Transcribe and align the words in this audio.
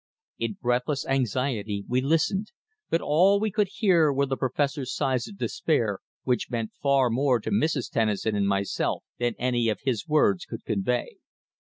In 0.39 0.57
breathless 0.59 1.05
anxiety 1.05 1.85
we 1.87 2.01
listened, 2.01 2.51
but 2.89 3.01
all 3.01 3.39
we 3.39 3.51
could 3.51 3.67
hear 3.71 4.11
were 4.11 4.25
the 4.25 4.35
Professor's 4.35 4.91
sighs 4.95 5.27
of 5.27 5.37
despair, 5.37 5.99
which 6.23 6.49
meant 6.49 6.71
far 6.81 7.11
more 7.11 7.39
to 7.39 7.51
Mrs. 7.51 7.87
Tennison 7.91 8.35
and 8.35 8.47
myself 8.47 9.03
than 9.19 9.35
any 9.37 9.69
of 9.69 9.81
his 9.83 10.07
words 10.07 10.45
could 10.47 10.65
convey. 10.65 11.17